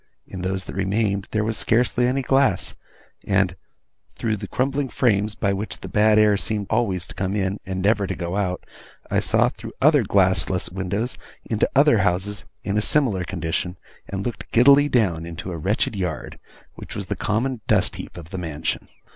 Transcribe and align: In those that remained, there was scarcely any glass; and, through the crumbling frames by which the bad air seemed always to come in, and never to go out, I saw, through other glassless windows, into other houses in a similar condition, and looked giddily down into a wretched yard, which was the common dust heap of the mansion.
In 0.25 0.41
those 0.41 0.65
that 0.65 0.73
remained, 0.73 1.27
there 1.29 1.43
was 1.43 1.57
scarcely 1.57 2.07
any 2.07 2.23
glass; 2.23 2.73
and, 3.23 3.55
through 4.15 4.35
the 4.35 4.47
crumbling 4.47 4.89
frames 4.89 5.35
by 5.35 5.53
which 5.53 5.81
the 5.81 5.87
bad 5.87 6.17
air 6.17 6.37
seemed 6.37 6.65
always 6.71 7.05
to 7.05 7.13
come 7.13 7.35
in, 7.35 7.59
and 7.67 7.83
never 7.83 8.07
to 8.07 8.15
go 8.15 8.35
out, 8.35 8.65
I 9.11 9.19
saw, 9.19 9.49
through 9.49 9.73
other 9.79 10.01
glassless 10.01 10.71
windows, 10.71 11.19
into 11.47 11.69
other 11.75 11.99
houses 11.99 12.45
in 12.63 12.79
a 12.79 12.81
similar 12.81 13.23
condition, 13.23 13.77
and 14.09 14.25
looked 14.25 14.51
giddily 14.51 14.89
down 14.89 15.23
into 15.27 15.51
a 15.51 15.57
wretched 15.59 15.95
yard, 15.95 16.39
which 16.73 16.95
was 16.95 17.05
the 17.05 17.15
common 17.15 17.61
dust 17.67 17.97
heap 17.97 18.17
of 18.17 18.31
the 18.31 18.39
mansion. 18.39 18.87